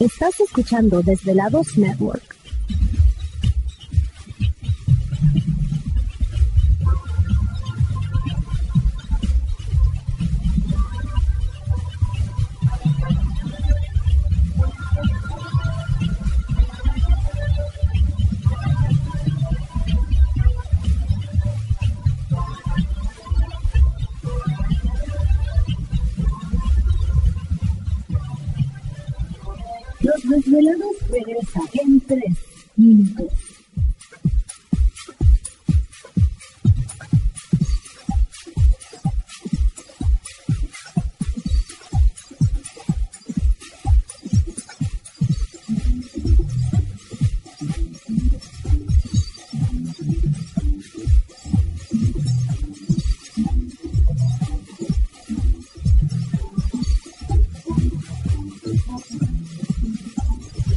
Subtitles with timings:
[0.00, 2.39] Estás escuchando Desvelados Network.
[30.02, 32.22] Los desvelados regresan en 3
[32.76, 33.59] minutos.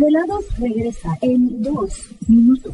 [0.00, 1.90] Desvelados regresa en 2
[2.26, 2.72] minutos.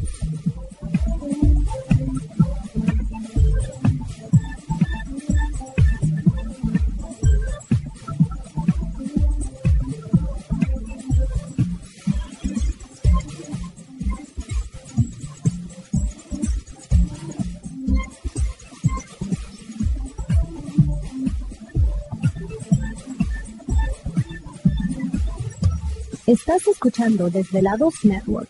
[26.27, 28.49] Estás escuchando Desvelados Network.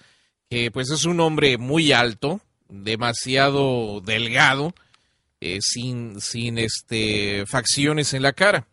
[0.54, 2.40] que pues es un hombre muy alto,
[2.70, 4.76] demasiado delgado,
[5.42, 8.68] eh, sin, sin este, facciones en la cara.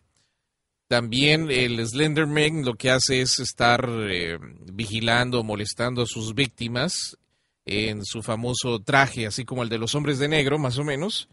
[0.89, 4.39] También el Slenderman lo que hace es estar eh,
[4.71, 7.17] vigilando, molestando a sus víctimas
[7.65, 11.31] en su famoso traje, así como el de los hombres de negro, más o menos.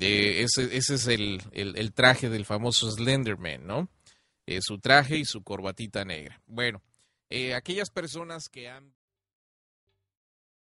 [0.00, 3.90] Eh, ese, ese, es el, el, traje del famoso Slenderman, ¿no?
[4.46, 6.40] Eh, su traje y su corbatita negra.
[6.46, 6.80] Bueno,
[7.28, 8.93] eh, aquellas personas que han...